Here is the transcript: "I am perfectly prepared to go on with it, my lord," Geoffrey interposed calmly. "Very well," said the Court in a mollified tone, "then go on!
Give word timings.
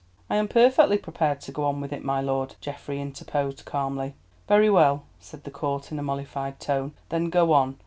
"I 0.31 0.37
am 0.37 0.47
perfectly 0.47 0.97
prepared 0.97 1.41
to 1.41 1.51
go 1.51 1.65
on 1.65 1.79
with 1.79 1.93
it, 1.93 2.03
my 2.03 2.21
lord," 2.21 2.55
Geoffrey 2.59 2.99
interposed 2.99 3.65
calmly. 3.65 4.15
"Very 4.47 4.67
well," 4.67 5.03
said 5.19 5.43
the 5.43 5.51
Court 5.51 5.91
in 5.91 5.99
a 5.99 6.01
mollified 6.01 6.59
tone, 6.59 6.93
"then 7.09 7.29
go 7.29 7.53
on! 7.53 7.77